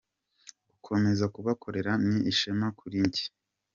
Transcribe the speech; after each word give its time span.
Gukomeza 0.69 1.25
kubakorera 1.35 1.91
ni 2.07 2.19
ishema 2.31 2.67
kuri 2.79 2.97
njye". 3.05 3.25